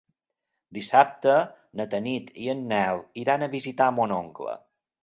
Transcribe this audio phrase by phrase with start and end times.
[0.77, 1.35] Dissabte
[1.81, 4.61] na Tanit i en Nel iran a visitar mon oncle.